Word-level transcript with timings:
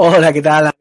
Hola, 0.00 0.32
¿qué 0.32 0.40
tal 0.40 0.77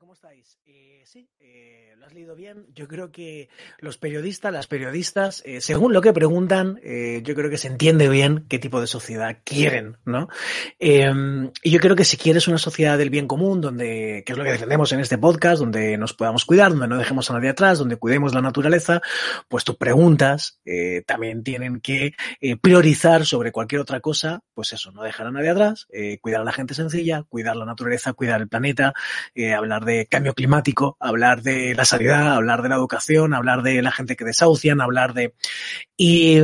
¿Cómo 0.00 0.14
estáis? 0.14 0.58
Eh, 0.64 1.02
sí, 1.04 1.28
eh, 1.40 1.92
lo 1.98 2.06
has 2.06 2.14
leído 2.14 2.34
bien. 2.34 2.64
Yo 2.74 2.88
creo 2.88 3.12
que 3.12 3.50
los 3.80 3.98
periodistas, 3.98 4.50
las 4.50 4.66
periodistas, 4.66 5.42
eh, 5.44 5.60
según 5.60 5.92
lo 5.92 6.00
que 6.00 6.14
preguntan, 6.14 6.80
eh, 6.82 7.20
yo 7.22 7.34
creo 7.34 7.50
que 7.50 7.58
se 7.58 7.68
entiende 7.68 8.08
bien 8.08 8.46
qué 8.48 8.58
tipo 8.58 8.80
de 8.80 8.86
sociedad 8.86 9.36
quieren, 9.44 9.98
¿no? 10.06 10.30
Eh, 10.78 11.12
y 11.62 11.70
yo 11.70 11.80
creo 11.80 11.96
que 11.96 12.04
si 12.04 12.16
quieres 12.16 12.48
una 12.48 12.56
sociedad 12.56 12.96
del 12.96 13.10
bien 13.10 13.26
común, 13.26 13.60
donde, 13.60 14.22
que 14.24 14.32
es 14.32 14.38
lo 14.38 14.42
que 14.42 14.52
defendemos 14.52 14.90
en 14.92 15.00
este 15.00 15.18
podcast, 15.18 15.60
donde 15.60 15.98
nos 15.98 16.14
podamos 16.14 16.46
cuidar, 16.46 16.70
donde 16.70 16.88
no 16.88 16.96
dejemos 16.96 17.30
a 17.30 17.34
nadie 17.34 17.50
atrás, 17.50 17.78
donde 17.78 17.96
cuidemos 17.96 18.32
la 18.34 18.40
naturaleza, 18.40 19.02
pues 19.48 19.64
tus 19.64 19.76
preguntas 19.76 20.62
también 21.04 21.42
tienen 21.42 21.80
que 21.80 22.14
priorizar 22.62 23.26
sobre 23.26 23.52
cualquier 23.52 23.82
otra 23.82 24.00
cosa, 24.00 24.42
pues 24.54 24.72
eso, 24.72 24.92
no 24.92 25.02
dejar 25.02 25.26
a 25.26 25.30
nadie 25.30 25.50
atrás, 25.50 25.88
cuidar 26.22 26.40
a 26.40 26.44
la 26.44 26.52
gente 26.52 26.72
sencilla, 26.72 27.24
cuidar 27.24 27.56
la 27.56 27.66
naturaleza, 27.66 28.14
cuidar 28.14 28.40
el 28.40 28.48
planeta, 28.48 28.94
hablar 29.54 29.84
de 29.84 29.89
cambio 30.08 30.34
climático, 30.34 30.96
hablar 31.00 31.42
de 31.42 31.74
la 31.74 31.84
sanidad, 31.84 32.34
hablar 32.34 32.62
de 32.62 32.68
la 32.68 32.76
educación, 32.76 33.34
hablar 33.34 33.62
de 33.62 33.82
la 33.82 33.92
gente 33.92 34.16
que 34.16 34.24
desahucian, 34.24 34.80
hablar 34.80 35.14
de... 35.14 35.34
Y 35.96 36.40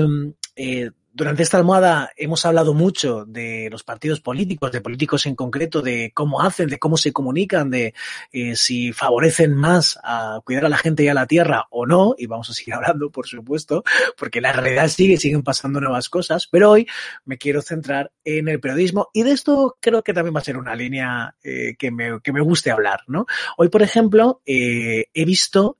eh, 0.56 0.90
durante 1.16 1.42
esta 1.42 1.56
almohada 1.56 2.10
hemos 2.14 2.44
hablado 2.44 2.74
mucho 2.74 3.24
de 3.24 3.68
los 3.70 3.82
partidos 3.82 4.20
políticos, 4.20 4.70
de 4.70 4.82
políticos 4.82 5.24
en 5.24 5.34
concreto, 5.34 5.80
de 5.80 6.12
cómo 6.12 6.42
hacen, 6.42 6.68
de 6.68 6.78
cómo 6.78 6.98
se 6.98 7.14
comunican, 7.14 7.70
de 7.70 7.94
eh, 8.32 8.54
si 8.54 8.92
favorecen 8.92 9.54
más 9.54 9.98
a 10.04 10.40
cuidar 10.44 10.66
a 10.66 10.68
la 10.68 10.76
gente 10.76 11.04
y 11.04 11.08
a 11.08 11.14
la 11.14 11.26
tierra 11.26 11.68
o 11.70 11.86
no, 11.86 12.14
y 12.18 12.26
vamos 12.26 12.50
a 12.50 12.52
seguir 12.52 12.74
hablando, 12.74 13.10
por 13.10 13.26
supuesto, 13.26 13.82
porque 14.18 14.42
la 14.42 14.52
realidad 14.52 14.88
sigue, 14.88 15.16
siguen 15.16 15.42
pasando 15.42 15.80
nuevas 15.80 16.10
cosas, 16.10 16.48
pero 16.48 16.72
hoy 16.72 16.86
me 17.24 17.38
quiero 17.38 17.62
centrar 17.62 18.12
en 18.22 18.48
el 18.48 18.60
periodismo 18.60 19.08
y 19.14 19.22
de 19.22 19.32
esto 19.32 19.78
creo 19.80 20.02
que 20.02 20.12
también 20.12 20.36
va 20.36 20.40
a 20.40 20.44
ser 20.44 20.58
una 20.58 20.76
línea 20.76 21.34
eh, 21.42 21.76
que, 21.78 21.90
me, 21.90 22.20
que 22.20 22.32
me 22.34 22.42
guste 22.42 22.70
hablar, 22.70 23.00
¿no? 23.06 23.24
Hoy, 23.56 23.70
por 23.70 23.82
ejemplo, 23.82 24.42
eh, 24.44 25.06
he 25.14 25.24
visto 25.24 25.78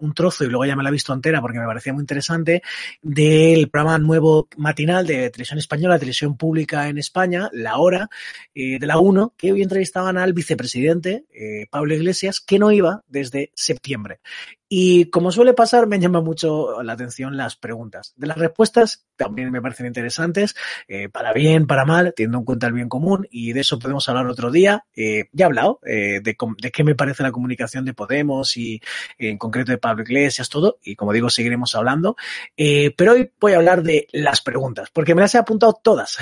un 0.00 0.12
trozo, 0.12 0.42
y 0.42 0.48
luego 0.48 0.64
ya 0.64 0.74
me 0.74 0.82
la 0.82 0.88
he 0.88 0.92
visto 0.92 1.12
entera 1.12 1.40
porque 1.40 1.60
me 1.60 1.66
parecía 1.66 1.92
muy 1.92 2.02
interesante, 2.02 2.62
del 3.00 3.68
programa 3.68 3.98
nuevo 3.98 4.48
matinal 4.56 5.06
de 5.06 5.30
televisión 5.30 5.58
española, 5.58 5.98
televisión 5.98 6.36
pública 6.36 6.88
en 6.88 6.98
España, 6.98 7.48
La 7.52 7.78
Hora, 7.78 8.08
eh, 8.54 8.78
de 8.78 8.86
la 8.86 8.98
1, 8.98 9.34
que 9.36 9.52
hoy 9.52 9.62
entrevistaban 9.62 10.18
al 10.18 10.32
vicepresidente, 10.32 11.24
eh, 11.32 11.66
Pablo 11.70 11.94
Iglesias, 11.94 12.40
que 12.40 12.58
no 12.58 12.72
iba 12.72 13.02
desde 13.08 13.50
septiembre. 13.54 14.20
Y 14.68 15.10
como 15.10 15.30
suele 15.30 15.54
pasar, 15.54 15.86
me 15.86 16.00
llama 16.00 16.20
mucho 16.20 16.82
la 16.82 16.94
atención 16.94 17.36
las 17.36 17.56
preguntas. 17.56 18.14
De 18.16 18.26
las 18.26 18.36
respuestas 18.36 19.06
también 19.14 19.52
me 19.52 19.62
parecen 19.62 19.86
interesantes, 19.86 20.56
eh, 20.88 21.08
para 21.08 21.32
bien, 21.32 21.66
para 21.66 21.84
mal, 21.84 22.12
teniendo 22.16 22.38
en 22.38 22.44
cuenta 22.44 22.66
el 22.66 22.72
bien 22.72 22.88
común, 22.88 23.28
y 23.30 23.52
de 23.52 23.60
eso 23.60 23.78
podemos 23.78 24.08
hablar 24.08 24.26
otro 24.26 24.50
día. 24.50 24.84
Eh, 24.96 25.26
ya 25.32 25.44
he 25.44 25.46
hablado 25.46 25.78
eh, 25.86 26.20
de, 26.22 26.36
de, 26.60 26.70
qué 26.72 26.82
me 26.82 26.96
parece 26.96 27.22
la 27.22 27.30
comunicación 27.30 27.84
de 27.84 27.94
Podemos 27.94 28.56
y 28.56 28.80
en 29.18 29.38
concreto 29.38 29.70
de 29.70 29.78
Pablo 29.78 30.02
Iglesias, 30.02 30.48
todo, 30.48 30.78
y 30.82 30.96
como 30.96 31.12
digo, 31.12 31.30
seguiremos 31.30 31.74
hablando. 31.74 32.16
pero 32.56 33.12
hoy 33.12 33.30
voy 33.40 33.52
a 33.52 33.58
hablar 33.58 33.82
de 33.84 34.08
las 34.12 34.40
preguntas, 34.40 34.90
porque 34.92 35.14
me 35.14 35.20
las 35.20 35.34
he 35.34 35.38
apuntado 35.38 35.78
todas 35.80 36.18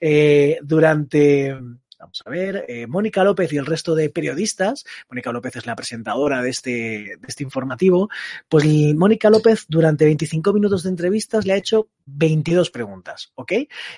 durante 0.62 1.56
Vamos 1.98 2.22
a 2.24 2.30
ver, 2.30 2.64
eh, 2.68 2.86
Mónica 2.86 3.24
López 3.24 3.52
y 3.52 3.56
el 3.56 3.66
resto 3.66 3.94
de 3.94 4.08
periodistas, 4.08 4.84
Mónica 5.10 5.32
López 5.32 5.56
es 5.56 5.66
la 5.66 5.74
presentadora 5.74 6.42
de 6.42 6.50
este, 6.50 6.70
de 6.70 7.26
este 7.26 7.42
informativo, 7.42 8.08
pues 8.48 8.64
Mónica 8.94 9.30
López 9.30 9.66
durante 9.68 10.04
25 10.04 10.52
minutos 10.52 10.84
de 10.84 10.90
entrevistas 10.90 11.44
le 11.44 11.54
ha 11.54 11.56
hecho 11.56 11.88
22 12.06 12.70
preguntas, 12.70 13.32
¿ok? 13.34 13.52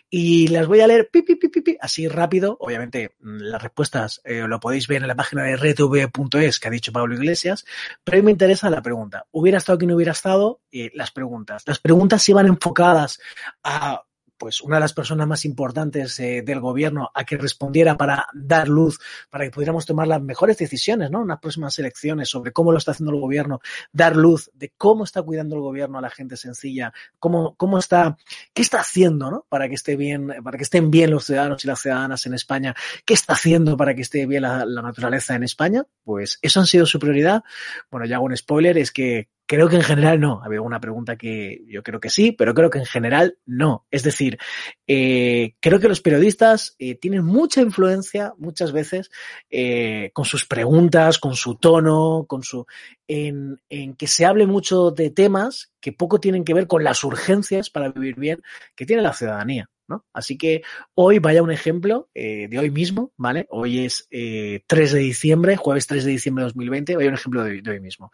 Y 0.09 0.49
las 0.49 0.67
voy 0.67 0.81
a 0.81 0.87
leer 0.87 1.11
pi, 1.11 1.23
pi, 1.23 1.37
así 1.81 2.09
rápido, 2.09 2.57
obviamente 2.59 3.17
las 3.21 3.63
respuestas 3.63 4.23
eh, 4.25 4.47
lo 4.49 4.61
podéis 4.61 4.89
ver 4.89 5.03
en 5.03 5.09
la 5.09 5.15
página 5.15 5.45
de 5.45 5.57
retv.es 5.57 6.59
que 6.59 6.69
ha 6.69 6.71
dicho 6.71 6.93
Pablo 6.93 7.15
Iglesias, 7.15 7.67
pero 8.03 8.17
a 8.17 8.21
mí 8.21 8.25
me 8.25 8.33
interesa 8.33 8.71
la 8.71 8.81
pregunta, 8.81 9.27
¿hubiera 9.31 9.59
estado 9.59 9.79
no 9.87 9.97
hubiera 9.97 10.13
estado? 10.13 10.61
Eh, 10.73 10.91
las 10.95 11.11
preguntas. 11.11 11.63
Las 11.67 11.79
preguntas 11.79 12.29
iban 12.29 12.47
enfocadas 12.47 13.21
a 13.63 14.03
pues 14.41 14.63
una 14.63 14.77
de 14.77 14.81
las 14.81 14.95
personas 14.95 15.29
más 15.29 15.45
importantes 15.45 16.19
eh, 16.19 16.41
del 16.43 16.61
gobierno 16.61 17.11
a 17.15 17.25
que 17.25 17.37
respondiera 17.37 17.99
para 17.99 18.27
dar 18.33 18.69
luz, 18.69 18.99
para 19.29 19.45
que 19.45 19.51
pudiéramos 19.51 19.85
tomar 19.85 20.09
las 20.09 20.23
mejores 20.23 20.57
decisiones, 20.57 21.11
¿no? 21.11 21.19
En 21.19 21.25
unas 21.25 21.41
próximas 21.41 21.79
elecciones 21.79 22.31
sobre 22.31 22.51
cómo 22.51 22.73
lo 22.73 22.79
está 22.79 22.93
haciendo 22.93 23.13
el 23.13 23.21
gobierno, 23.21 23.61
dar 23.93 24.17
luz 24.17 24.51
de 24.55 24.73
cómo 24.79 25.05
está 25.05 25.21
cuidando 25.21 25.57
el 25.57 25.61
gobierno 25.61 25.99
a 25.99 26.01
la 26.01 26.09
gente 26.09 26.39
sencilla, 26.39 26.95
cómo, 27.19 27.55
cómo 27.57 27.79
está, 27.79 28.17
qué 28.55 28.63
está 28.63 28.81
haciendo, 28.81 29.31
¿no? 29.31 29.45
Para 29.51 29.69
que 29.69 29.75
esté 29.75 29.95
bien, 29.95 30.33
para 30.43 30.57
que 30.57 30.65
estén 30.65 30.91
bien 30.91 31.11
los 31.11 31.27
ciudadanos 31.27 31.63
y 31.63 31.69
las 31.69 31.83
ciudadanas 31.83 32.25
en 32.25 32.33
España, 32.33 32.75
qué 33.05 33.13
está 33.13 33.35
haciendo 33.35 33.77
para 33.77 33.95
que 33.95 34.01
esté 34.01 34.25
bien 34.25 34.43
la 34.43 34.65
naturaleza 34.65 35.35
en 35.35 35.43
España, 35.43 35.85
pues 36.03 36.39
eso 36.41 36.61
han 36.61 36.67
sido 36.67 36.87
su 36.87 36.99
prioridad. 36.99 37.45
Bueno, 37.91 38.07
ya 38.07 38.17
hago 38.17 38.25
un 38.25 38.37
spoiler, 38.37 38.79
es 38.79 38.91
que 38.91 39.29
Creo 39.51 39.69
que 39.69 39.75
en 39.75 39.83
general 39.83 40.21
no. 40.21 40.41
Había 40.45 40.63
una 40.63 40.79
pregunta 40.79 41.17
que 41.17 41.65
yo 41.67 41.83
creo 41.83 41.99
que 41.99 42.09
sí, 42.09 42.31
pero 42.31 42.55
creo 42.55 42.71
que 42.71 42.79
en 42.79 42.87
general 42.87 43.37
no. 43.47 43.85
Es 43.91 44.05
decir, 44.05 44.39
eh, 44.87 45.57
creo 45.59 45.81
que 45.81 45.89
los 45.89 46.01
periodistas 46.01 46.77
eh, 46.79 46.95
tienen 46.95 47.25
mucha 47.25 47.61
influencia 47.61 48.33
muchas 48.39 48.71
veces 48.71 49.11
eh, 49.51 50.13
con 50.13 50.25
sus 50.25 50.47
preguntas, 50.47 51.19
con 51.19 51.35
su 51.35 51.57
tono, 51.57 52.27
con 52.29 52.45
su 52.45 52.65
en, 53.09 53.61
en, 53.69 53.97
que 53.97 54.07
se 54.07 54.25
hable 54.25 54.47
mucho 54.47 54.93
de 54.93 55.11
temas 55.11 55.73
que 55.81 55.93
poco 55.93 56.21
tienen 56.21 56.45
que 56.45 56.55
ver 56.55 56.69
con 56.69 56.85
las 56.85 57.03
urgencias 57.03 57.71
para 57.71 57.89
vivir 57.89 58.15
bien 58.15 58.41
que 58.77 58.87
tiene 58.87 59.03
la 59.03 59.15
ciudadanía. 59.15 59.69
Así 60.13 60.37
que 60.39 60.63
hoy 60.95 61.19
vaya 61.19 61.43
un 61.43 61.51
ejemplo 61.51 62.09
eh, 62.15 62.49
de 62.49 62.59
hoy 62.59 62.71
mismo, 62.71 63.13
¿vale? 63.17 63.47
Hoy 63.51 63.85
es 63.85 64.07
eh, 64.11 64.63
3 64.67 64.93
de 64.93 65.01
diciembre, 65.01 65.57
jueves 65.57 65.87
3 65.87 66.05
de 66.05 66.11
diciembre 66.11 66.43
de 66.43 66.47
2020, 66.47 66.97
vaya 66.97 67.09
un 67.09 67.15
ejemplo 67.15 67.45
de, 67.45 67.61
de, 67.63 67.71
hoy 67.71 67.81
mismo. 67.81 68.11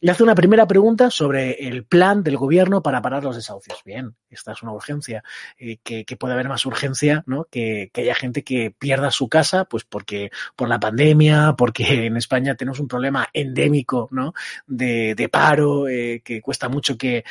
Le 0.00 0.10
hace 0.10 0.22
una 0.22 0.34
primera 0.34 0.66
pregunta 0.66 1.10
sobre 1.10 1.68
el 1.68 1.84
plan 1.84 2.22
del 2.22 2.36
gobierno 2.36 2.82
para 2.82 3.02
parar 3.02 3.24
los 3.24 3.36
desahucios. 3.36 3.82
Bien, 3.84 4.14
esta 4.30 4.52
es 4.52 4.62
una 4.62 4.72
urgencia, 4.72 5.22
eh, 5.58 5.78
que, 5.82 6.04
puede 6.16 6.34
haber 6.34 6.48
más 6.48 6.66
urgencia, 6.66 7.22
¿no? 7.26 7.46
Que, 7.50 7.90
haya 7.94 8.14
gente 8.14 8.42
que 8.44 8.70
pierda 8.70 9.10
su 9.10 9.28
casa, 9.28 9.64
pues 9.64 9.84
porque 9.84 10.30
por 10.56 10.68
la 10.68 10.80
pandemia, 10.80 11.54
porque 11.56 12.06
en 12.06 12.16
España 12.16 12.54
tenemos 12.54 12.80
un 12.80 12.88
problema 12.88 13.28
endémico, 13.32 14.08
¿no? 14.10 14.34
De, 14.66 15.28
paro, 15.30 15.88
eh, 15.88 16.22
que 16.24 16.40
cuesta 16.40 16.68
mucho 16.68 16.96
que, 16.96 17.24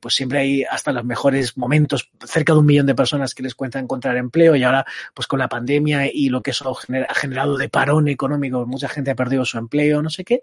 pues 0.00 0.14
siempre 0.14 0.40
hay 0.40 0.64
hasta 0.64 0.92
los 0.92 1.04
mejores 1.04 1.56
momentos, 1.56 2.10
cerca 2.24 2.52
de 2.52 2.58
un 2.58 2.66
millón 2.66 2.86
de 2.86 2.94
personas 2.94 3.13
personas 3.14 3.34
que 3.34 3.44
les 3.44 3.54
cuesta 3.54 3.78
encontrar 3.78 4.16
empleo 4.16 4.56
y 4.56 4.64
ahora 4.64 4.84
pues 5.14 5.28
con 5.28 5.38
la 5.38 5.48
pandemia 5.48 6.10
y 6.12 6.28
lo 6.28 6.42
que 6.42 6.50
eso 6.50 6.76
ha 7.08 7.14
generado 7.14 7.56
de 7.56 7.68
parón 7.68 8.08
económico, 8.08 8.66
mucha 8.66 8.88
gente 8.88 9.12
ha 9.12 9.14
perdido 9.14 9.44
su 9.44 9.56
empleo, 9.56 10.02
no 10.02 10.10
sé 10.10 10.24
qué, 10.24 10.40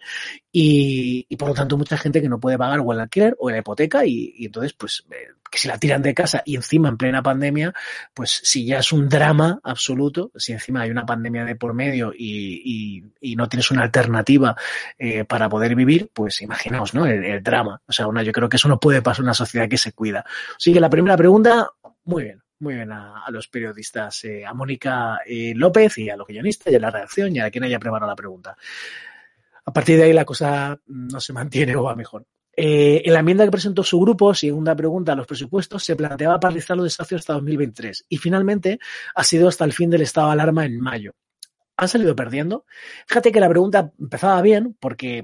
y, 0.51 1.35
por 1.35 1.49
lo 1.49 1.53
tanto 1.53 1.77
mucha 1.77 1.97
gente 1.97 2.21
que 2.21 2.29
no 2.29 2.39
puede 2.39 2.57
pagar 2.57 2.79
o 2.79 2.93
el 2.93 2.99
alquiler 2.99 3.35
o 3.39 3.49
la 3.49 3.57
hipoteca 3.57 4.05
y, 4.05 4.33
y 4.37 4.45
entonces 4.45 4.73
pues 4.73 5.03
eh, 5.11 5.27
que 5.51 5.57
si 5.57 5.67
la 5.67 5.77
tiran 5.77 6.01
de 6.01 6.13
casa 6.13 6.41
y 6.45 6.55
encima 6.55 6.87
en 6.87 6.95
plena 6.95 7.21
pandemia, 7.21 7.73
pues 8.13 8.39
si 8.41 8.65
ya 8.65 8.79
es 8.79 8.93
un 8.93 9.09
drama 9.09 9.59
absoluto, 9.63 10.31
si 10.37 10.53
encima 10.53 10.81
hay 10.81 10.91
una 10.91 11.05
pandemia 11.05 11.43
de 11.43 11.57
por 11.57 11.73
medio 11.73 12.13
y, 12.17 12.61
y, 12.63 13.03
y 13.19 13.35
no 13.35 13.49
tienes 13.49 13.69
una 13.69 13.83
alternativa 13.83 14.55
eh, 14.97 15.25
para 15.25 15.49
poder 15.49 15.75
vivir, 15.75 16.09
pues 16.13 16.41
imaginaos, 16.41 16.93
¿no? 16.93 17.05
El, 17.05 17.25
el, 17.25 17.43
drama. 17.43 17.81
O 17.85 17.91
sea, 17.91 18.07
una, 18.07 18.23
yo 18.23 18.31
creo 18.31 18.47
que 18.47 18.55
eso 18.55 18.69
no 18.69 18.79
puede 18.79 19.01
pasar 19.01 19.23
en 19.23 19.25
una 19.25 19.33
sociedad 19.33 19.67
que 19.67 19.77
se 19.77 19.91
cuida. 19.91 20.23
Así 20.55 20.71
que 20.71 20.79
la 20.79 20.89
primera 20.89 21.17
pregunta, 21.17 21.67
muy 22.03 22.23
bien. 22.23 22.41
Muy 22.59 22.75
bien 22.75 22.91
a, 22.91 23.25
los 23.31 23.47
periodistas, 23.47 24.23
eh, 24.23 24.45
a 24.45 24.53
Mónica 24.53 25.21
eh, 25.25 25.51
López 25.55 25.97
y 25.97 26.11
a 26.11 26.15
los 26.15 26.27
guionistas 26.27 26.71
y 26.71 26.75
a 26.75 26.79
la 26.79 26.91
redacción 26.91 27.35
y 27.35 27.39
a 27.39 27.49
quien 27.49 27.63
haya 27.63 27.79
preparado 27.79 28.11
la 28.11 28.15
pregunta. 28.15 28.55
A 29.65 29.73
partir 29.73 29.97
de 29.97 30.03
ahí 30.03 30.13
la 30.13 30.25
cosa 30.25 30.79
no 30.85 31.19
se 31.19 31.33
mantiene 31.33 31.75
o 31.75 31.83
va 31.83 31.95
mejor. 31.95 32.23
Eh, 32.55 33.01
en 33.03 33.13
la 33.13 33.21
enmienda 33.21 33.45
que 33.45 33.51
presentó 33.51 33.83
su 33.83 33.99
grupo, 33.99 34.35
segunda 34.35 34.75
pregunta 34.75 35.13
a 35.13 35.15
los 35.15 35.25
presupuestos, 35.25 35.83
se 35.83 35.95
planteaba 35.95 36.39
paralizar 36.39 36.77
los 36.77 36.83
desahucios 36.83 37.21
hasta 37.21 37.33
2023 37.33 38.05
y 38.09 38.17
finalmente 38.17 38.77
ha 39.15 39.23
sido 39.23 39.47
hasta 39.47 39.65
el 39.65 39.73
fin 39.73 39.89
del 39.89 40.01
estado 40.01 40.27
de 40.27 40.33
alarma 40.33 40.63
en 40.65 40.79
mayo. 40.79 41.13
Han 41.77 41.87
salido 41.87 42.15
perdiendo. 42.15 42.65
Fíjate 43.07 43.31
que 43.31 43.39
la 43.39 43.49
pregunta 43.49 43.91
empezaba 43.97 44.39
bien 44.43 44.77
porque 44.79 45.23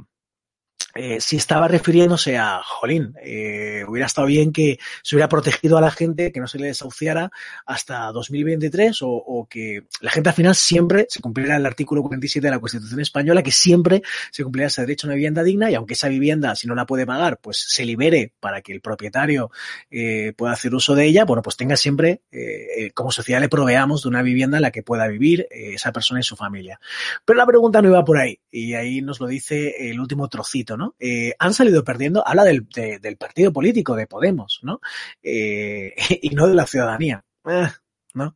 eh, 0.97 1.21
si 1.21 1.37
estaba 1.37 1.67
refiriéndose 1.67 2.37
a, 2.37 2.61
jolín, 2.63 3.13
eh, 3.21 3.83
hubiera 3.87 4.07
estado 4.07 4.25
bien 4.25 4.51
que 4.51 4.79
se 5.03 5.15
hubiera 5.15 5.29
protegido 5.29 5.77
a 5.77 5.81
la 5.81 5.91
gente, 5.91 6.31
que 6.31 6.39
no 6.39 6.47
se 6.47 6.57
le 6.57 6.67
desahuciara 6.67 7.29
hasta 7.67 8.11
2023 8.11 9.03
o, 9.03 9.09
o, 9.09 9.47
que 9.47 9.83
la 10.01 10.09
gente 10.09 10.29
al 10.29 10.35
final 10.35 10.55
siempre 10.55 11.05
se 11.07 11.21
cumpliera 11.21 11.55
el 11.55 11.65
artículo 11.67 12.01
47 12.01 12.47
de 12.47 12.51
la 12.51 12.59
Constitución 12.59 12.99
Española, 12.99 13.43
que 13.43 13.51
siempre 13.51 14.01
se 14.31 14.43
cumpliera 14.43 14.67
ese 14.67 14.81
derecho 14.81 15.05
a 15.05 15.09
una 15.09 15.15
vivienda 15.15 15.43
digna 15.43 15.69
y 15.69 15.75
aunque 15.75 15.93
esa 15.93 16.07
vivienda, 16.07 16.55
si 16.55 16.67
no 16.67 16.73
la 16.73 16.87
puede 16.87 17.05
pagar, 17.05 17.39
pues 17.41 17.63
se 17.67 17.85
libere 17.85 18.33
para 18.39 18.61
que 18.61 18.73
el 18.73 18.81
propietario 18.81 19.51
eh, 19.91 20.33
pueda 20.35 20.53
hacer 20.53 20.73
uso 20.73 20.95
de 20.95 21.05
ella, 21.05 21.25
bueno, 21.25 21.43
pues 21.43 21.57
tenga 21.57 21.77
siempre, 21.77 22.21
como 22.95 23.11
sociedad 23.11 23.39
le 23.39 23.49
proveamos 23.49 24.01
de 24.01 24.09
una 24.09 24.23
vivienda 24.23 24.57
en 24.57 24.63
la 24.63 24.71
que 24.71 24.81
pueda 24.81 25.07
vivir 25.07 25.47
esa 25.51 25.91
persona 25.91 26.21
y 26.21 26.23
su 26.23 26.35
familia. 26.35 26.79
Pero 27.23 27.37
la 27.37 27.45
pregunta 27.45 27.81
no 27.81 27.89
iba 27.89 28.03
por 28.03 28.17
ahí 28.17 28.39
y 28.49 28.73
ahí 28.73 29.01
nos 29.01 29.19
lo 29.19 29.27
dice 29.27 29.89
el 29.89 29.99
último 29.99 30.27
trocito, 30.27 30.66
Eh, 30.99 31.33
han 31.39 31.53
salido 31.53 31.83
perdiendo, 31.83 32.25
habla 32.27 32.43
del, 32.43 32.67
de, 32.69 32.99
del, 32.99 33.17
partido 33.17 33.53
político 33.53 33.95
de 33.95 34.07
Podemos, 34.07 34.59
¿no? 34.63 34.79
Eh, 35.21 35.93
y 36.21 36.29
no 36.29 36.47
de 36.47 36.55
la 36.55 36.65
ciudadanía. 36.65 37.23
Eh, 37.45 37.67
¿No? 38.13 38.35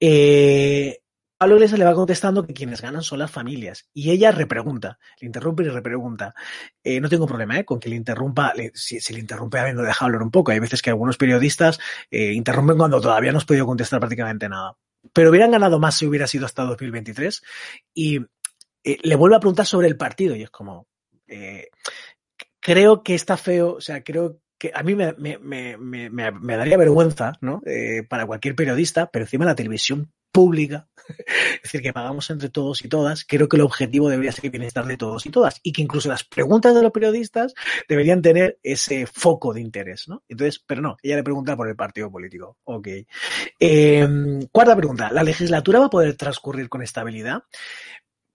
Eh, 0.00 0.98
Pablo 1.38 1.56
Iglesias 1.56 1.78
le 1.78 1.84
va 1.84 1.94
contestando 1.94 2.46
que 2.46 2.54
quienes 2.54 2.80
ganan 2.80 3.02
son 3.02 3.18
las 3.18 3.30
familias. 3.30 3.88
Y 3.92 4.10
ella 4.10 4.32
repregunta, 4.32 4.98
le 5.20 5.26
interrumpe 5.26 5.64
y 5.64 5.68
repregunta. 5.68 6.34
Eh, 6.82 6.98
no 6.98 7.10
tengo 7.10 7.26
problema 7.26 7.58
¿eh? 7.58 7.64
con 7.64 7.78
que 7.78 7.90
le 7.90 7.96
interrumpa, 7.96 8.54
si, 8.72 9.12
le 9.12 9.20
interrumpe 9.20 9.58
habiendo 9.58 9.82
dejado 9.82 10.06
hablar 10.06 10.22
un 10.22 10.30
poco. 10.30 10.52
Hay 10.52 10.60
veces 10.60 10.80
que 10.80 10.90
algunos 10.90 11.18
periodistas 11.18 11.78
eh, 12.10 12.32
interrumpen 12.32 12.78
cuando 12.78 13.00
todavía 13.00 13.32
no 13.32 13.38
has 13.38 13.44
podido 13.44 13.66
contestar 13.66 14.00
prácticamente 14.00 14.48
nada. 14.48 14.76
Pero 15.12 15.30
hubieran 15.30 15.50
ganado 15.50 15.78
más 15.78 15.96
si 15.96 16.06
hubiera 16.06 16.26
sido 16.26 16.46
hasta 16.46 16.64
2023. 16.64 17.42
Y 17.92 18.20
eh, 18.82 18.98
le 19.02 19.16
vuelve 19.16 19.36
a 19.36 19.40
preguntar 19.40 19.66
sobre 19.66 19.88
el 19.88 19.96
partido 19.96 20.34
y 20.36 20.42
es 20.42 20.50
como, 20.50 20.86
eh, 21.28 21.68
creo 22.60 23.02
que 23.02 23.14
está 23.14 23.36
feo, 23.36 23.74
o 23.74 23.80
sea, 23.80 24.02
creo 24.02 24.40
que 24.58 24.72
a 24.74 24.82
mí 24.82 24.94
me, 24.94 26.56
daría 26.56 26.76
vergüenza, 26.76 27.32
¿no? 27.40 27.60
Eh, 27.66 28.02
para 28.08 28.26
cualquier 28.26 28.54
periodista, 28.54 29.10
pero 29.10 29.24
encima 29.24 29.44
la 29.44 29.54
televisión 29.54 30.12
pública, 30.32 30.88
es 31.56 31.62
decir, 31.62 31.80
que 31.80 31.92
pagamos 31.92 32.28
entre 32.30 32.50
todos 32.50 32.84
y 32.84 32.88
todas, 32.88 33.24
creo 33.24 33.48
que 33.48 33.56
el 33.56 33.62
objetivo 33.62 34.10
debería 34.10 34.32
ser 34.32 34.46
el 34.46 34.50
bienestar 34.50 34.84
de 34.84 34.96
todos 34.96 35.24
y 35.26 35.30
todas, 35.30 35.60
y 35.62 35.72
que 35.72 35.82
incluso 35.82 36.08
las 36.08 36.24
preguntas 36.24 36.74
de 36.74 36.82
los 36.82 36.92
periodistas 36.92 37.54
deberían 37.88 38.20
tener 38.20 38.58
ese 38.62 39.06
foco 39.06 39.54
de 39.54 39.60
interés, 39.60 40.08
¿no? 40.08 40.22
Entonces, 40.28 40.62
pero 40.66 40.82
no, 40.82 40.96
ella 41.02 41.16
le 41.16 41.22
pregunta 41.22 41.56
por 41.56 41.68
el 41.68 41.76
partido 41.76 42.10
político. 42.10 42.58
Ok. 42.64 42.88
Eh, 43.60 44.08
cuarta 44.52 44.76
pregunta, 44.76 45.10
¿la 45.10 45.22
legislatura 45.22 45.80
va 45.80 45.86
a 45.86 45.90
poder 45.90 46.16
transcurrir 46.16 46.68
con 46.68 46.82
estabilidad? 46.82 47.42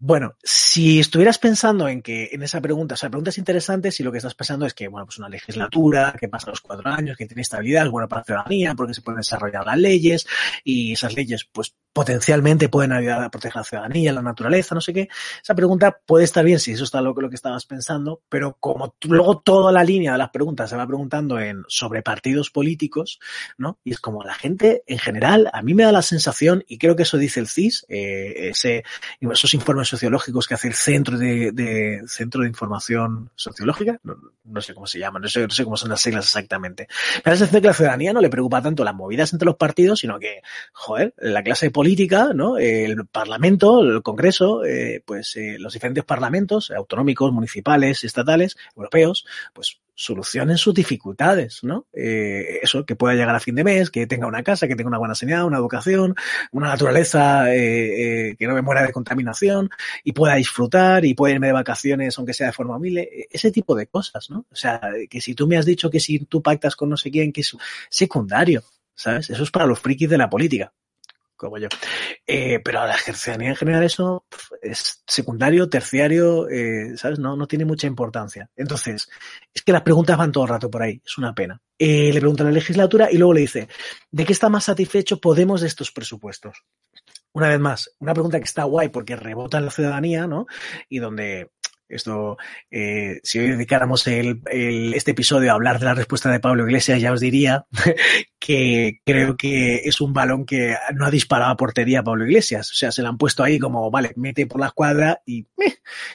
Bueno, 0.03 0.33
si 0.43 0.99
estuvieras 0.99 1.37
pensando 1.37 1.87
en 1.87 2.01
que 2.01 2.29
en 2.31 2.41
esa 2.41 2.59
pregunta, 2.59 2.95
o 2.95 2.97
sea, 2.97 3.11
preguntas 3.11 3.37
interesantes 3.37 3.99
y 3.99 4.03
lo 4.03 4.11
que 4.11 4.17
estás 4.17 4.33
pensando 4.33 4.65
es 4.65 4.73
que, 4.73 4.87
bueno, 4.87 5.05
pues 5.05 5.19
una 5.19 5.29
legislatura 5.29 6.15
que 6.19 6.27
pasa 6.27 6.49
los 6.49 6.59
cuatro 6.59 6.89
años, 6.89 7.15
que 7.15 7.27
tiene 7.27 7.43
estabilidad, 7.43 7.85
es 7.85 7.91
bueno 7.91 8.07
para 8.07 8.21
la 8.21 8.25
ciudadanía, 8.25 8.73
porque 8.73 8.95
se 8.95 9.03
pueden 9.03 9.19
desarrollar 9.19 9.63
las 9.63 9.77
leyes 9.77 10.25
y 10.63 10.93
esas 10.93 11.13
leyes, 11.15 11.47
pues 11.51 11.75
potencialmente 11.93 12.67
pueden 12.67 12.93
ayudar 12.93 13.21
a 13.21 13.29
proteger 13.29 13.57
a 13.57 13.59
la 13.59 13.63
ciudadanía, 13.63 14.13
la 14.13 14.23
naturaleza, 14.23 14.73
no 14.73 14.81
sé 14.81 14.91
qué. 14.91 15.09
Esa 15.43 15.53
pregunta 15.53 15.99
puede 16.03 16.23
estar 16.23 16.43
bien 16.43 16.59
si 16.59 16.71
eso 16.71 16.83
está 16.83 16.99
lo, 16.99 17.13
lo 17.13 17.29
que 17.29 17.35
estabas 17.35 17.67
pensando, 17.67 18.23
pero 18.27 18.57
como 18.59 18.95
luego 19.03 19.39
toda 19.41 19.71
la 19.71 19.83
línea 19.83 20.13
de 20.13 20.17
las 20.17 20.31
preguntas 20.31 20.71
se 20.71 20.77
va 20.77 20.87
preguntando 20.87 21.39
en 21.39 21.63
sobre 21.67 22.01
partidos 22.01 22.49
políticos, 22.49 23.19
¿no? 23.57 23.77
Y 23.83 23.91
es 23.91 23.99
como 23.99 24.23
la 24.23 24.33
gente 24.33 24.83
en 24.87 24.97
general, 24.97 25.51
a 25.53 25.61
mí 25.61 25.75
me 25.75 25.83
da 25.83 25.91
la 25.91 26.01
sensación, 26.01 26.63
y 26.67 26.79
creo 26.79 26.95
que 26.95 27.03
eso 27.03 27.19
dice 27.19 27.39
el 27.39 27.47
CIS, 27.47 27.85
eh, 27.87 28.49
ese, 28.49 28.83
esos 29.19 29.53
informes 29.53 29.90
sociológicos 29.91 30.47
que 30.47 30.53
hace 30.53 30.67
el 30.69 30.73
Centro 30.73 31.17
de, 31.17 31.51
de 31.51 32.01
Centro 32.07 32.41
de 32.41 32.47
Información 32.47 33.29
Sociológica, 33.35 33.99
no, 34.03 34.61
sé 34.61 34.73
cómo 34.73 34.87
se 34.87 34.99
llama, 34.99 35.19
no 35.19 35.27
sé, 35.27 35.41
no 35.41 35.49
sé 35.49 35.63
cómo 35.63 35.77
son 35.77 35.89
las 35.89 36.01
siglas 36.01 36.25
exactamente. 36.25 36.87
Me 37.17 37.21
da 37.25 37.31
la 37.31 37.37
sensación 37.37 37.61
que 37.61 37.67
la 37.67 37.73
ciudadanía 37.73 38.13
no 38.13 38.21
le 38.21 38.29
preocupa 38.29 38.61
tanto 38.61 38.83
las 38.83 38.95
movidas 38.95 39.33
entre 39.33 39.45
los 39.45 39.57
partidos, 39.57 39.99
sino 39.99 40.17
que, 40.19 40.41
joder, 40.71 41.13
la 41.17 41.43
clase 41.43 41.71
política, 41.71 42.31
¿no? 42.33 42.57
El 42.57 43.05
Parlamento, 43.05 43.81
el 43.81 44.01
Congreso, 44.01 44.63
eh, 44.63 45.03
pues 45.05 45.35
eh, 45.35 45.57
los 45.59 45.73
diferentes 45.73 46.03
parlamentos 46.03 46.71
autonómicos, 46.71 47.31
municipales, 47.31 48.03
estatales, 48.03 48.57
europeos, 48.75 49.25
pues 49.53 49.79
solucionen 50.01 50.57
sus 50.57 50.73
dificultades, 50.73 51.63
¿no? 51.63 51.85
Eh, 51.93 52.59
eso, 52.63 52.85
que 52.85 52.95
pueda 52.95 53.13
llegar 53.13 53.35
a 53.35 53.39
fin 53.39 53.53
de 53.53 53.63
mes, 53.63 53.91
que 53.91 54.07
tenga 54.07 54.25
una 54.25 54.41
casa, 54.41 54.67
que 54.67 54.75
tenga 54.75 54.87
una 54.87 54.97
buena 54.97 55.13
sanidad, 55.13 55.45
una 55.45 55.57
educación, 55.57 56.15
una 56.51 56.69
naturaleza 56.69 57.53
eh, 57.53 58.29
eh, 58.29 58.35
que 58.35 58.47
no 58.47 58.55
me 58.55 58.63
muera 58.63 58.81
de 58.81 58.91
contaminación 58.91 59.69
y 60.03 60.13
pueda 60.13 60.35
disfrutar 60.35 61.05
y 61.05 61.13
pueda 61.13 61.35
irme 61.35 61.47
de 61.47 61.53
vacaciones 61.53 62.17
aunque 62.17 62.33
sea 62.33 62.47
de 62.47 62.53
forma 62.53 62.77
humilde, 62.77 63.27
ese 63.29 63.51
tipo 63.51 63.75
de 63.75 63.87
cosas, 63.87 64.29
¿no? 64.31 64.45
O 64.51 64.55
sea, 64.55 64.81
que 65.09 65.21
si 65.21 65.35
tú 65.35 65.47
me 65.47 65.57
has 65.57 65.65
dicho 65.65 65.89
que 65.89 65.99
si 65.99 66.19
tú 66.25 66.41
pactas 66.41 66.75
con 66.75 66.89
no 66.89 66.97
sé 66.97 67.11
quién, 67.11 67.31
que 67.31 67.41
es 67.41 67.55
secundario, 67.89 68.63
¿sabes? 68.95 69.29
Eso 69.29 69.43
es 69.43 69.51
para 69.51 69.67
los 69.67 69.79
frikis 69.79 70.09
de 70.09 70.17
la 70.17 70.29
política 70.29 70.73
como 71.41 71.57
yo. 71.57 71.67
Eh, 72.27 72.59
pero 72.63 72.81
a 72.81 72.87
la 72.87 72.97
ciudadanía 72.97 73.49
en 73.49 73.55
general 73.55 73.83
eso 73.83 74.25
es 74.61 75.03
secundario, 75.07 75.69
terciario, 75.69 76.47
eh, 76.47 76.95
¿sabes? 76.97 77.17
No, 77.17 77.35
no 77.35 77.47
tiene 77.47 77.65
mucha 77.65 77.87
importancia. 77.87 78.49
Entonces, 78.55 79.09
es 79.53 79.61
que 79.63 79.71
las 79.71 79.81
preguntas 79.81 80.17
van 80.17 80.31
todo 80.31 80.43
el 80.43 80.49
rato 80.51 80.69
por 80.69 80.83
ahí, 80.83 81.01
es 81.03 81.17
una 81.17 81.33
pena. 81.33 81.59
Eh, 81.79 82.11
le 82.13 82.19
pregunta 82.19 82.43
a 82.43 82.45
la 82.45 82.51
legislatura 82.51 83.09
y 83.11 83.17
luego 83.17 83.33
le 83.33 83.41
dice, 83.41 83.67
¿de 84.11 84.25
qué 84.25 84.33
está 84.33 84.49
más 84.49 84.65
satisfecho 84.65 85.19
Podemos 85.19 85.61
de 85.61 85.67
estos 85.67 85.91
presupuestos? 85.91 86.63
Una 87.33 87.49
vez 87.49 87.59
más, 87.59 87.89
una 87.99 88.13
pregunta 88.13 88.37
que 88.37 88.45
está 88.45 88.65
guay 88.65 88.89
porque 88.89 89.15
rebota 89.15 89.57
en 89.57 89.65
la 89.65 89.71
ciudadanía, 89.71 90.27
¿no? 90.27 90.45
Y 90.89 90.99
donde 90.99 91.51
esto, 91.95 92.37
eh, 92.69 93.19
si 93.23 93.39
hoy 93.39 93.49
dedicáramos 93.51 94.07
el, 94.07 94.41
el, 94.49 94.93
este 94.93 95.11
episodio 95.11 95.51
a 95.51 95.55
hablar 95.55 95.79
de 95.79 95.85
la 95.85 95.93
respuesta 95.93 96.31
de 96.31 96.39
Pablo 96.39 96.65
Iglesias, 96.65 97.01
ya 97.01 97.11
os 97.11 97.19
diría 97.19 97.65
que 98.39 98.99
creo 99.05 99.37
que 99.37 99.81
es 99.85 100.01
un 100.01 100.13
balón 100.13 100.45
que 100.45 100.75
no 100.95 101.05
ha 101.05 101.11
disparado 101.11 101.51
a 101.51 101.57
portería 101.57 101.99
a 101.99 102.03
Pablo 102.03 102.25
Iglesias. 102.25 102.71
O 102.71 102.75
sea, 102.75 102.91
se 102.91 103.01
le 103.01 103.07
han 103.07 103.17
puesto 103.17 103.43
ahí 103.43 103.59
como, 103.59 103.91
vale, 103.91 104.13
mete 104.15 104.47
por 104.47 104.59
la 104.59 104.67
escuadra 104.67 105.21
y 105.25 105.47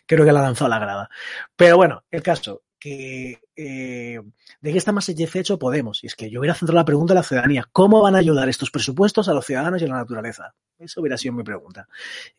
creo 0.06 0.24
que 0.24 0.32
la 0.32 0.40
ha 0.40 0.44
lanzado 0.44 0.66
a 0.66 0.78
la 0.78 0.84
grada. 0.84 1.10
Pero 1.56 1.76
bueno, 1.76 2.04
el 2.10 2.22
caso, 2.22 2.62
que 2.78 3.40
eh, 3.56 4.20
de 4.60 4.72
qué 4.72 4.78
está 4.78 4.92
más 4.92 5.06
satisfecho 5.06 5.58
Podemos. 5.58 6.04
Y 6.04 6.06
es 6.06 6.14
que 6.14 6.30
yo 6.30 6.40
hubiera 6.40 6.54
centrado 6.54 6.76
la 6.76 6.84
pregunta 6.84 7.12
a 7.12 7.16
la 7.16 7.22
ciudadanía. 7.22 7.68
¿Cómo 7.72 8.02
van 8.02 8.14
a 8.14 8.18
ayudar 8.18 8.48
estos 8.48 8.70
presupuestos 8.70 9.28
a 9.28 9.34
los 9.34 9.44
ciudadanos 9.46 9.80
y 9.80 9.86
a 9.86 9.88
la 9.88 9.96
naturaleza? 9.96 10.54
Eso 10.78 11.00
hubiera 11.00 11.16
sido 11.16 11.34
mi 11.34 11.42
pregunta. 11.42 11.88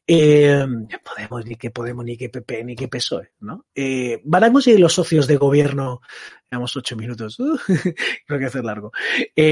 Eh, 0.05 0.63
Podemos, 1.03 1.45
ni 1.45 1.55
que 1.55 1.71
Podemos, 1.71 2.05
ni 2.05 2.17
que 2.17 2.29
PP, 2.29 2.63
ni 2.63 2.75
que 2.75 2.87
PSOE, 2.87 3.31
¿no? 3.39 3.65
Eh, 3.73 4.21
¿Van 4.25 4.43
a 4.43 4.51
conseguir 4.51 4.79
los 4.79 4.93
socios 4.93 5.25
de 5.25 5.37
gobierno? 5.37 6.01
Llevamos 6.51 6.77
ocho 6.77 6.95
minutos. 6.95 7.39
Uh, 7.39 7.57
creo 8.27 8.39
que 8.39 8.45
hacer 8.45 8.63
largo. 8.63 8.91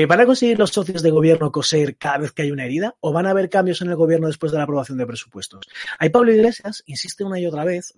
¿Van 0.08 0.20
a 0.22 0.26
conseguir 0.26 0.60
los 0.60 0.70
socios 0.70 1.02
de 1.02 1.10
gobierno 1.10 1.52
coser 1.52 1.98
cada 1.98 2.20
vez 2.20 2.32
que 2.32 2.44
hay 2.44 2.52
una 2.52 2.66
herida? 2.66 2.96
¿O 3.00 3.12
van 3.12 3.26
a 3.26 3.32
haber 3.32 3.50
cambios 3.50 3.82
en 3.82 3.90
el 3.90 3.96
gobierno 3.96 4.28
después 4.28 4.52
de 4.52 4.60
la 4.60 4.66
aprobación 4.66 4.98
de 4.98 5.08
presupuestos? 5.08 5.66
Hay 5.98 6.10
Pablo 6.10 6.32
Iglesias, 6.32 6.84
insiste 6.86 7.24
una 7.24 7.40
y 7.40 7.48
otra 7.48 7.66
vez, 7.66 7.94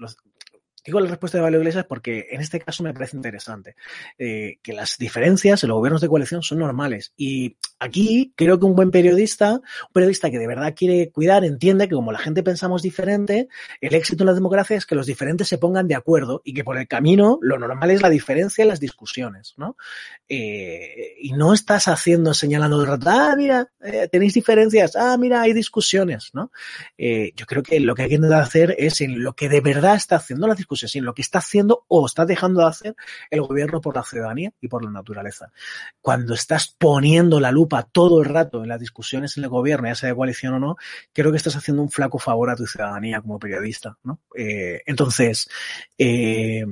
Digo 0.87 1.01
la 1.01 1.09
respuesta 1.09 1.37
de 1.37 1.43
Pablo 1.43 1.57
Iglesias 1.57 1.83
porque 1.83 2.27
en 2.31 2.39
este 2.39 2.61
caso 2.61 2.81
me 2.81 2.93
parece 2.93 3.17
interesante. 3.17 3.75
Eh, 4.17 4.59
que 4.63 4.71
las 4.71 4.97
diferencias 4.97 5.61
en 5.61 5.67
los 5.67 5.75
gobiernos 5.75 5.99
de 5.99 6.07
coalición 6.07 6.43
son 6.43 6.59
normales. 6.59 7.11
Y 7.17 7.57
aquí 7.77 8.31
creo 8.37 8.57
que 8.57 8.65
un 8.65 8.73
buen 8.73 8.89
periodista, 8.89 9.55
un 9.55 9.91
periodista 9.91 10.31
que 10.31 10.39
de 10.39 10.47
verdad 10.47 10.73
quiere 10.73 11.11
cuidar, 11.11 11.43
entiende 11.43 11.89
que 11.89 11.95
como 11.95 12.13
la 12.13 12.19
gente 12.19 12.41
pensamos 12.41 12.83
diferente, 12.83 13.49
el 13.81 13.95
éxito 13.95 14.23
en 14.23 14.27
la 14.27 14.33
democracia 14.33 14.77
es 14.77 14.85
que 14.85 14.95
los 14.95 15.07
diferentes 15.07 15.49
se 15.49 15.57
pongan 15.57 15.89
de 15.89 15.95
acuerdo 15.95 16.41
y 16.45 16.53
que 16.53 16.63
por 16.63 16.77
el 16.77 16.87
camino 16.87 17.37
lo 17.41 17.59
normal 17.59 17.91
es 17.91 18.01
la 18.01 18.09
diferencia 18.09 18.61
en 18.61 18.69
las 18.69 18.79
discusiones, 18.79 19.55
¿no? 19.57 19.75
Eh, 20.29 21.15
y 21.19 21.33
no 21.33 21.53
estás 21.53 21.89
haciendo, 21.89 22.33
señalando 22.33 22.79
de 22.79 22.85
rato, 22.85 23.09
ah, 23.09 23.33
mira, 23.35 23.69
eh, 23.81 24.07
tenéis 24.09 24.35
diferencias, 24.35 24.95
ah, 24.95 25.17
mira, 25.17 25.41
hay 25.41 25.51
discusiones, 25.51 26.29
¿no? 26.31 26.49
Eh, 26.97 27.33
yo 27.35 27.45
creo 27.45 27.61
que 27.61 27.77
lo 27.81 27.93
que 27.93 28.03
hay 28.03 28.07
que 28.09 28.15
intentar 28.15 28.41
hacer 28.41 28.73
es 28.77 29.01
en 29.01 29.21
lo 29.21 29.33
que 29.33 29.49
de 29.49 29.59
verdad 29.59 29.95
está 29.95 30.15
haciendo 30.15 30.47
la 30.47 30.55
discusión 30.55 30.76
lo 31.01 31.13
que 31.13 31.21
está 31.21 31.39
haciendo 31.39 31.85
o 31.87 32.05
está 32.05 32.25
dejando 32.25 32.61
de 32.61 32.67
hacer 32.67 32.95
el 33.29 33.41
gobierno 33.41 33.81
por 33.81 33.95
la 33.95 34.03
ciudadanía 34.03 34.53
y 34.61 34.67
por 34.67 34.83
la 34.83 34.91
naturaleza. 34.91 35.51
Cuando 36.01 36.33
estás 36.33 36.75
poniendo 36.77 37.39
la 37.39 37.51
lupa 37.51 37.83
todo 37.83 38.21
el 38.21 38.25
rato 38.25 38.63
en 38.63 38.69
las 38.69 38.79
discusiones 38.79 39.37
en 39.37 39.43
el 39.43 39.49
gobierno, 39.49 39.87
ya 39.87 39.95
sea 39.95 40.09
de 40.09 40.15
coalición 40.15 40.53
o 40.55 40.59
no, 40.59 40.77
creo 41.13 41.31
que 41.31 41.37
estás 41.37 41.55
haciendo 41.55 41.81
un 41.81 41.89
flaco 41.89 42.19
favor 42.19 42.49
a 42.49 42.55
tu 42.55 42.65
ciudadanía 42.65 43.21
como 43.21 43.39
periodista, 43.39 43.97
¿no? 44.03 44.19
Eh, 44.35 44.81
entonces, 44.85 45.49
eh, 45.97 46.65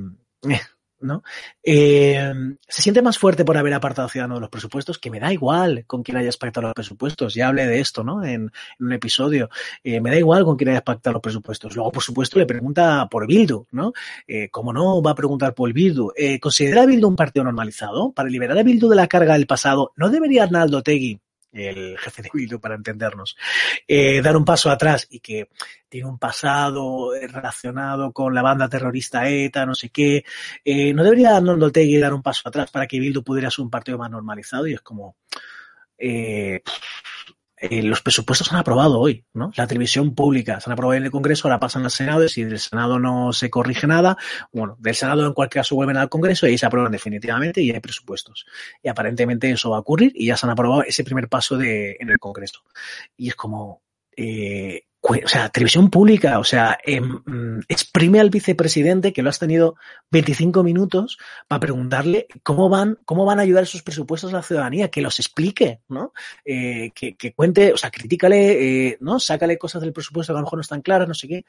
¿no? 0.99 1.23
Eh, 1.63 2.33
se 2.67 2.81
siente 2.81 3.01
más 3.01 3.17
fuerte 3.17 3.45
por 3.45 3.57
haber 3.57 3.73
apartado 3.73 4.09
Ciudadano 4.09 4.35
de 4.35 4.41
los 4.41 4.49
presupuestos, 4.49 4.97
que 4.97 5.11
me 5.11 5.19
da 5.19 5.31
igual 5.33 5.85
con 5.85 6.03
quién 6.03 6.17
hayas 6.17 6.37
pactado 6.37 6.67
los 6.67 6.73
presupuestos. 6.73 7.33
Ya 7.33 7.47
hablé 7.47 7.65
de 7.67 7.79
esto, 7.79 8.03
¿no? 8.03 8.23
En, 8.23 8.51
un 8.79 8.93
episodio. 8.93 9.49
Eh, 9.83 9.99
me 10.01 10.11
da 10.11 10.17
igual 10.17 10.43
con 10.45 10.57
quién 10.57 10.69
hayas 10.69 10.83
pactado 10.83 11.13
los 11.13 11.21
presupuestos. 11.21 11.75
Luego, 11.75 11.91
por 11.91 12.03
supuesto, 12.03 12.39
le 12.39 12.45
pregunta 12.45 13.07
por 13.09 13.27
Bildu, 13.27 13.67
¿no? 13.71 13.93
Eh, 14.27 14.49
¿Cómo 14.49 14.73
no 14.73 15.01
va 15.01 15.11
a 15.11 15.15
preguntar 15.15 15.53
por 15.53 15.71
Bildu? 15.73 16.11
Eh, 16.15 16.39
¿Considera 16.39 16.85
Bildu 16.85 17.07
un 17.07 17.15
partido 17.15 17.43
normalizado? 17.43 18.11
Para 18.11 18.29
liberar 18.29 18.57
a 18.57 18.63
Bildu 18.63 18.89
de 18.89 18.95
la 18.95 19.07
carga 19.07 19.33
del 19.33 19.47
pasado, 19.47 19.93
¿no 19.95 20.09
debería 20.09 20.43
Arnaldo 20.43 20.81
Tegui 20.83 21.19
el 21.55 21.97
jefe 21.97 22.21
de 22.21 22.29
Bildu 22.33 22.59
para 22.59 22.75
entendernos, 22.75 23.35
eh, 23.87 24.21
dar 24.21 24.35
un 24.37 24.45
paso 24.45 24.69
atrás 24.69 25.07
y 25.09 25.19
que 25.19 25.49
tiene 25.89 26.07
un 26.07 26.19
pasado 26.19 27.11
relacionado 27.13 28.11
con 28.11 28.33
la 28.33 28.41
banda 28.41 28.69
terrorista 28.69 29.29
ETA, 29.29 29.65
no 29.65 29.75
sé 29.75 29.89
qué, 29.89 30.23
eh, 30.63 30.93
¿no 30.93 31.03
debería 31.03 31.37
Arnoldo 31.37 31.71
Tegui 31.71 31.97
dar 31.97 32.13
un 32.13 32.21
paso 32.21 32.47
atrás 32.49 32.69
para 32.71 32.87
que 32.87 32.99
Bildu 32.99 33.23
pudiera 33.23 33.49
ser 33.49 33.63
un 33.63 33.71
partido 33.71 33.97
más 33.97 34.11
normalizado? 34.11 34.67
Y 34.67 34.73
es 34.73 34.81
como... 34.81 35.15
Eh, 35.97 36.61
eh, 37.69 37.83
los 37.83 38.01
presupuestos 38.01 38.47
se 38.47 38.53
han 38.53 38.59
aprobado 38.59 38.99
hoy, 38.99 39.25
¿no? 39.33 39.51
La 39.55 39.67
televisión 39.67 40.13
pública 40.15 40.59
se 40.59 40.69
han 40.69 40.73
aprobado 40.73 40.97
en 40.97 41.05
el 41.05 41.11
Congreso, 41.11 41.47
ahora 41.47 41.59
pasan 41.59 41.83
al 41.83 41.91
Senado 41.91 42.23
y 42.23 42.29
si 42.29 42.43
del 42.43 42.59
Senado 42.59 42.99
no 42.99 43.33
se 43.33 43.49
corrige 43.49 43.87
nada, 43.87 44.17
bueno, 44.51 44.75
del 44.79 44.95
Senado 44.95 45.25
en 45.25 45.33
cualquier 45.33 45.61
caso 45.61 45.75
vuelven 45.75 45.97
al 45.97 46.09
Congreso 46.09 46.45
y 46.45 46.51
ahí 46.51 46.57
se 46.57 46.65
aprueban 46.65 46.91
definitivamente 46.91 47.61
y 47.61 47.71
hay 47.71 47.79
presupuestos. 47.79 48.45
Y 48.83 48.89
aparentemente 48.89 49.49
eso 49.49 49.69
va 49.69 49.77
a 49.77 49.79
ocurrir 49.81 50.11
y 50.15 50.27
ya 50.27 50.37
se 50.37 50.45
han 50.45 50.51
aprobado 50.51 50.83
ese 50.83 51.03
primer 51.03 51.27
paso 51.27 51.57
de, 51.57 51.97
en 51.99 52.09
el 52.09 52.19
Congreso. 52.19 52.61
Y 53.17 53.29
es 53.29 53.35
como, 53.35 53.81
eh, 54.15 54.83
o 55.07 55.27
sea, 55.27 55.49
televisión 55.49 55.89
pública, 55.89 56.39
o 56.39 56.43
sea, 56.43 56.77
eh, 56.83 57.01
exprime 57.67 58.19
al 58.19 58.29
vicepresidente 58.29 59.13
que 59.13 59.21
lo 59.21 59.29
has 59.29 59.39
tenido 59.39 59.75
25 60.11 60.63
minutos 60.63 61.17
para 61.47 61.59
preguntarle 61.59 62.27
cómo 62.41 62.69
van, 62.69 62.97
cómo 63.05 63.25
van 63.25 63.39
a 63.39 63.43
ayudar 63.43 63.63
esos 63.63 63.83
presupuestos 63.83 64.33
a 64.33 64.37
la 64.37 64.43
ciudadanía, 64.43 64.89
que 64.89 65.01
los 65.01 65.19
explique, 65.19 65.81
¿no? 65.89 66.13
Eh, 66.43 66.91
que, 66.95 67.15
que, 67.15 67.33
cuente, 67.33 67.71
o 67.73 67.77
sea, 67.77 67.91
critícale, 67.91 68.87
eh, 68.87 68.97
¿no? 68.99 69.19
Sácale 69.19 69.57
cosas 69.57 69.81
del 69.81 69.93
presupuesto 69.93 70.33
que 70.33 70.37
a 70.37 70.41
lo 70.41 70.45
mejor 70.45 70.57
no 70.57 70.61
están 70.61 70.81
claras, 70.81 71.07
no 71.07 71.13
sé 71.13 71.27
qué. 71.27 71.45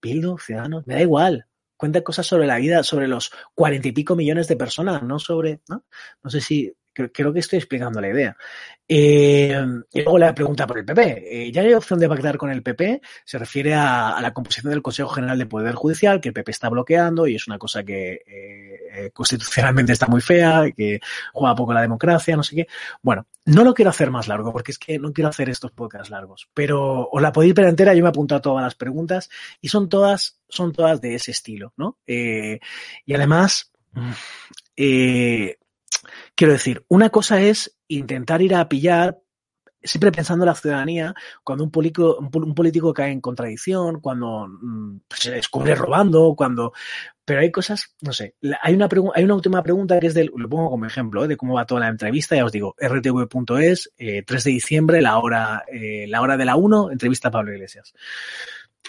Pildo, 0.00 0.36
ciudadanos, 0.38 0.86
me 0.86 0.94
da 0.94 1.00
igual. 1.00 1.46
Cuenta 1.76 2.02
cosas 2.02 2.26
sobre 2.26 2.46
la 2.46 2.58
vida, 2.58 2.82
sobre 2.82 3.08
los 3.08 3.30
cuarenta 3.54 3.88
y 3.88 3.92
pico 3.92 4.16
millones 4.16 4.48
de 4.48 4.56
personas, 4.56 5.02
no 5.02 5.18
sobre, 5.18 5.60
¿no? 5.68 5.84
No 6.22 6.30
sé 6.30 6.40
si 6.40 6.74
Creo 7.12 7.32
que 7.32 7.40
estoy 7.40 7.58
explicando 7.58 8.00
la 8.00 8.08
idea. 8.08 8.36
Eh, 8.90 9.54
y 9.92 10.00
luego 10.02 10.18
la 10.18 10.34
pregunta 10.34 10.66
por 10.66 10.78
el 10.78 10.84
PP. 10.84 11.46
Eh, 11.48 11.52
¿Ya 11.52 11.60
hay 11.60 11.74
opción 11.74 11.98
de 11.98 12.08
pactar 12.08 12.38
con 12.38 12.50
el 12.50 12.62
PP? 12.62 13.02
Se 13.24 13.38
refiere 13.38 13.74
a, 13.74 14.18
la 14.20 14.32
composición 14.32 14.70
del 14.70 14.80
Consejo 14.80 15.10
General 15.10 15.36
de 15.36 15.46
Poder 15.46 15.74
Judicial, 15.74 16.20
que 16.20 16.28
el 16.28 16.34
PP 16.34 16.50
está 16.50 16.70
bloqueando 16.70 17.26
y 17.26 17.34
es 17.34 17.46
una 17.46 17.58
cosa 17.58 17.84
que 17.84 18.22
eh, 18.26 19.10
constitucionalmente 19.12 19.92
está 19.92 20.06
muy 20.06 20.22
fea, 20.22 20.70
que 20.74 21.00
juega 21.34 21.54
poco 21.54 21.74
la 21.74 21.82
democracia, 21.82 22.34
no 22.34 22.42
sé 22.42 22.56
qué. 22.56 22.66
Bueno, 23.02 23.26
no 23.44 23.62
lo 23.62 23.74
quiero 23.74 23.90
hacer 23.90 24.10
más 24.10 24.26
largo 24.26 24.52
porque 24.52 24.72
es 24.72 24.78
que 24.78 24.98
no 24.98 25.12
quiero 25.12 25.28
hacer 25.28 25.50
estos 25.50 25.72
podcasts 25.72 26.10
largos, 26.10 26.48
pero 26.54 27.08
os 27.10 27.20
la 27.22 27.32
podéis 27.32 27.54
ver 27.54 27.66
entera. 27.66 27.94
Yo 27.94 28.02
me 28.02 28.08
he 28.08 28.10
apuntado 28.10 28.38
a 28.38 28.42
todas 28.42 28.64
las 28.64 28.74
preguntas 28.74 29.28
y 29.60 29.68
son 29.68 29.88
todas, 29.88 30.40
son 30.48 30.72
todas 30.72 31.00
de 31.00 31.14
ese 31.14 31.30
estilo, 31.30 31.74
¿no? 31.76 31.98
Eh, 32.06 32.58
y 33.04 33.14
además, 33.14 33.70
eh, 34.76 35.57
Quiero 36.38 36.52
decir, 36.52 36.84
una 36.86 37.10
cosa 37.10 37.40
es 37.40 37.76
intentar 37.88 38.42
ir 38.42 38.54
a 38.54 38.68
pillar, 38.68 39.18
siempre 39.82 40.12
pensando 40.12 40.44
en 40.44 40.46
la 40.46 40.54
ciudadanía, 40.54 41.12
cuando 41.42 41.64
un 41.64 41.72
político, 41.72 42.16
un 42.16 42.54
político 42.54 42.94
cae 42.94 43.10
en 43.10 43.20
contradicción, 43.20 44.00
cuando 44.00 44.46
mm, 44.46 45.00
pues, 45.08 45.20
se 45.20 45.32
descubre 45.32 45.74
robando, 45.74 46.36
cuando... 46.36 46.72
Pero 47.24 47.40
hay 47.40 47.50
cosas, 47.50 47.96
no 48.02 48.12
sé, 48.12 48.36
hay 48.62 48.74
una, 48.74 48.88
última 49.34 49.64
pregunta 49.64 49.98
que 49.98 50.06
es 50.06 50.14
del, 50.14 50.30
lo 50.32 50.48
pongo 50.48 50.70
como 50.70 50.86
ejemplo, 50.86 51.24
¿eh? 51.24 51.28
de 51.28 51.36
cómo 51.36 51.54
va 51.54 51.66
toda 51.66 51.80
la 51.80 51.88
entrevista, 51.88 52.36
ya 52.36 52.44
os 52.44 52.52
digo, 52.52 52.76
rtv.es, 52.78 53.90
eh, 53.98 54.22
3 54.22 54.44
de 54.44 54.50
diciembre, 54.52 55.02
la 55.02 55.18
hora, 55.18 55.64
eh, 55.66 56.06
la 56.06 56.22
hora 56.22 56.36
de 56.36 56.44
la 56.44 56.54
1, 56.54 56.92
entrevista 56.92 57.28
a 57.28 57.32
Pablo 57.32 57.52
Iglesias. 57.52 57.92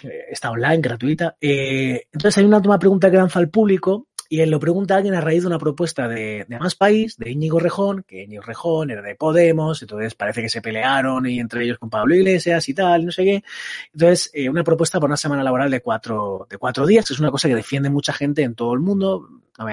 Eh, 0.04 0.26
está 0.30 0.52
online, 0.52 0.82
gratuita. 0.82 1.36
Entonces 1.42 2.38
hay 2.38 2.46
una 2.46 2.58
última 2.58 2.78
pregunta 2.78 3.10
que 3.10 3.18
lanza 3.18 3.40
al 3.40 3.50
público 3.50 4.09
y 4.30 4.42
él 4.42 4.52
lo 4.52 4.60
pregunta 4.60 4.94
a 4.94 4.98
alguien 4.98 5.16
a 5.16 5.22
raíz 5.22 5.42
de 5.42 5.48
una 5.48 5.58
propuesta 5.58 6.08
de, 6.08 6.46
de 6.48 6.60
Más 6.60 6.76
País, 6.76 7.18
de 7.18 7.32
Íñigo 7.32 7.60
Rejón, 7.60 8.04
que 8.04 8.24
Íñigo 8.24 8.44
Rejón 8.44 8.92
era 8.92 9.02
de 9.02 9.16
Podemos, 9.16 9.82
entonces 9.82 10.14
parece 10.14 10.44
que 10.44 10.50
se 10.50 10.62
pelearon 10.62 11.26
y 11.26 11.40
entre 11.40 11.64
ellos 11.64 11.80
con 11.80 11.90
Pablo 11.90 12.14
Iglesias 12.14 12.70
y 12.70 12.76
tal, 12.76 13.08
no 13.08 13.12
sé 13.12 13.24
qué. 13.24 13.44
Entonces, 13.92 14.30
eh, 14.34 14.48
una 14.48 14.64
propuesta 14.64 15.00
por 15.00 15.10
una 15.10 15.18
semana 15.18 15.44
laboral 15.44 15.72
de 15.72 15.82
cuatro, 15.82 16.48
de 16.48 16.58
cuatro 16.58 16.86
días, 16.86 17.08
que 17.08 17.14
es 17.16 17.20
una 17.20 17.32
cosa 17.32 17.48
que 17.48 17.56
defiende 17.56 17.90
mucha 17.90 18.14
gente 18.14 18.44
en 18.44 18.54
todo 18.54 18.74
el 18.74 18.80
mundo. 18.80 19.28
No 19.58 19.66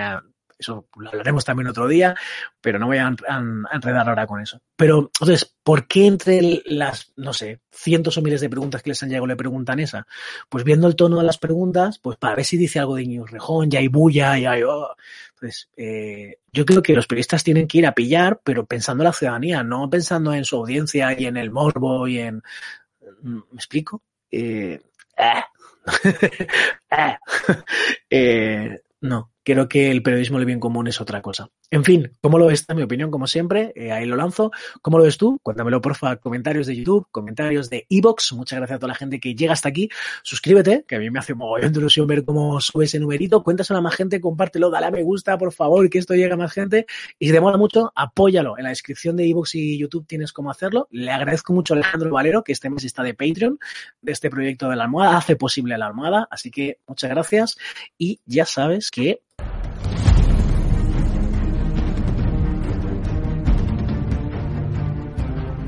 eso 0.59 0.89
lo 0.97 1.09
hablaremos 1.09 1.45
también 1.45 1.69
otro 1.69 1.87
día, 1.87 2.17
pero 2.61 2.79
no 2.79 2.87
voy 2.87 2.99
a, 2.99 3.15
enredar 3.73 4.09
ahora 4.09 4.27
con 4.27 4.41
eso. 4.41 4.61
Pero, 4.77 5.11
entonces, 5.21 5.55
¿por 5.63 5.87
qué 5.87 6.07
entre 6.07 6.63
las, 6.65 7.13
no 7.17 7.33
sé, 7.33 7.61
cientos 7.71 8.17
o 8.17 8.23
miles 8.23 8.41
de 8.41 8.49
preguntas 8.49 8.83
que 8.83 8.91
les 8.91 9.03
han 9.03 9.11
llegado 9.11 9.27
le 9.27 9.37
preguntan 9.37 9.81
esa? 9.81 10.07
Pues 10.49 10.65
viendo 10.65 10.89
el 10.89 10.97
tono 10.97 11.19
de 11.19 11.25
las 11.25 11.39
preguntas, 11.39 11.99
pues 11.99 12.17
para 12.17 12.37
ver 12.37 12.45
si 12.45 12.57
dice 12.57 12.79
algo 12.79 12.97
de 12.97 13.03
Iñigo 13.03 13.27
Rejón, 13.27 13.71
ya 13.71 13.81
hay 13.81 13.89
bulla, 13.89 14.39
ya 14.39 14.53
hay... 14.53 14.63
Oh. 14.63 14.89
Pues 15.39 15.69
eh, 15.77 16.39
yo 16.51 16.65
creo 16.65 16.81
que 16.81 16.95
los 16.95 17.07
periodistas 17.07 17.45
tienen 17.45 17.69
que 17.69 17.79
ir 17.79 17.87
a 17.87 17.93
pillar, 17.93 18.41
pero 18.43 18.65
pensando 18.65 19.03
en 19.03 19.09
la 19.09 19.13
ciudadanía, 19.13 19.63
no 19.63 19.91
pensando 19.91 20.33
en 20.33 20.47
su 20.47 20.57
audiencia 20.57 21.19
y 21.19 21.27
en 21.27 21.37
el 21.37 21.51
morbo 21.51 22.09
y 22.09 22.21
en... 22.21 22.43
¿Me 23.23 23.43
explico? 23.55 24.03
Eh, 24.31 24.81
no, 29.01 29.31
creo 29.47 29.69
que 29.69 29.93
el 29.93 30.03
periodismo 30.03 30.39
del 30.39 30.47
bien 30.47 30.59
común 30.59 30.89
es 30.89 31.01
otra 31.01 31.23
cosa. 31.23 31.49
En 31.71 31.85
fin, 31.85 32.11
¿cómo 32.21 32.37
lo 32.37 32.47
ves? 32.47 32.67
Mi 32.75 32.83
opinión, 32.83 33.13
como 33.13 33.29
siempre, 33.29 33.73
eh, 33.77 33.93
ahí 33.93 34.05
lo 34.05 34.17
lanzo. 34.17 34.51
¿Cómo 34.83 34.99
lo 34.99 35.05
ves 35.05 35.19
tú? 35.19 35.39
Cuéntamelo, 35.41 35.81
porfa, 35.81 36.17
comentarios 36.17 36.67
de 36.67 36.75
YouTube, 36.75 37.07
comentarios 37.13 37.71
de 37.71 37.87
Evox. 37.89 38.33
Muchas 38.33 38.59
gracias 38.59 38.77
a 38.77 38.79
toda 38.81 38.89
la 38.89 38.97
gente 38.97 39.21
que 39.21 39.37
llega 39.37 39.53
hasta 39.53 39.69
aquí. 39.69 39.89
Suscríbete, 40.25 40.85
que 40.89 40.97
a 40.97 40.99
mí 40.99 41.11
me 41.11 41.21
hace 41.21 41.35
mogollón 41.35 41.73
de 41.73 41.79
ilusión 41.79 42.09
ver 42.09 42.25
cómo 42.25 42.61
sube 42.61 42.87
ese 42.87 42.99
numerito. 42.99 43.45
Cuéntaselo 43.45 43.79
a 43.79 43.83
más 43.83 43.95
gente, 43.95 44.21
compártelo, 44.21 44.69
dale 44.69 44.87
a 44.87 44.91
me 44.91 45.05
gusta, 45.05 45.39
por 45.39 45.53
favor, 45.53 45.89
que 45.89 45.99
esto 45.99 46.15
llegue 46.15 46.33
a 46.33 46.37
más 46.37 46.53
gente. 46.53 46.87
Y 47.21 47.29
si 47.29 47.33
te 47.33 47.41
mola 47.41 47.57
mucho, 47.57 47.93
apóyalo. 47.95 48.59
En 48.59 48.65
la 48.65 48.71
descripción 48.71 49.15
de 49.17 49.29
Evox 49.29 49.55
y 49.55 49.79
YouTube 49.79 50.09
tienes 50.09 50.33
cómo 50.33 50.51
hacerlo. 50.51 50.89
Le 50.91 51.13
agradezco 51.13 51.53
mucho 51.53 51.75
a 51.75 51.77
Alejandro 51.77 52.11
Valero, 52.11 52.43
que 52.43 52.51
este 52.51 52.69
mes 52.69 52.83
está 52.83 53.05
de 53.05 53.15
Patreon, 53.15 53.61
de 54.03 54.11
este 54.11 54.29
proyecto 54.29 54.69
de 54.69 54.75
la 54.75 54.85
almohada. 54.85 55.19
Hace 55.19 55.37
posible 55.37 55.79
la 55.79 55.87
almohada. 55.87 56.27
Así 56.33 56.51
que 56.51 56.81
muchas 56.89 57.11
gracias. 57.11 57.59
Y 57.97 58.21
ya 58.27 58.45
sabes 58.45 58.91
que 58.91 59.21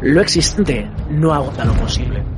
lo 0.00 0.21
existente 0.21 0.88
no 1.11 1.33
agota 1.33 1.64
lo 1.64 1.73
posible. 1.75 2.38